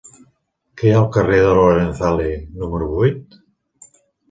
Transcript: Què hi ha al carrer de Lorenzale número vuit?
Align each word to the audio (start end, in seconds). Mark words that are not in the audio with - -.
Què 0.81 0.87
hi 0.87 0.93
ha 0.93 1.01
al 1.01 1.09
carrer 1.17 1.37
de 1.43 1.51
Lorenzale 1.59 2.27
número 2.65 2.91
vuit? 2.97 3.39